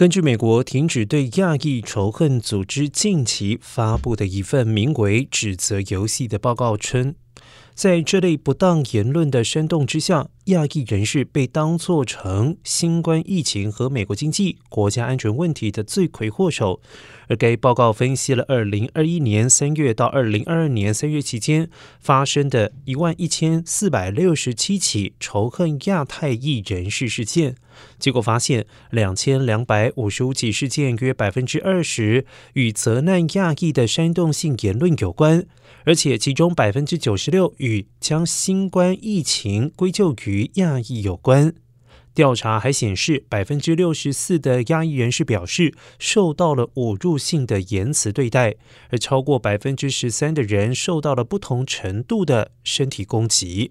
[0.00, 7.14] 根据美国停止对亚裔仇恨组织近期发布的一份名为“指责游戏”的报告称，
[7.74, 16.80] 在这类不当言论的煽动之下，亚裔人士被当作成新冠疫情和美国经济、国家安全问题的罪魁祸首。
[17.28, 21.70] 而该报告分析了二零二一年三月到二零二二年三月期间
[22.00, 27.54] 发生的一万一千四百六十七起仇恨亚太裔人士事件，
[28.00, 35.46] 结果发现两千两百五十五起事件约百分之二十与责难亚裔的煽动性言论有关，
[35.84, 41.54] 而且其中百分之九十六与将新冠疫情归咎于与亚裔有关。
[42.12, 48.56] 调查还显示，百分之六十四的亚裔人士表示受到了侮辱性的言辞对待，
[48.88, 53.70] 而超过百分之十三的人受到了不同程度的身体攻击。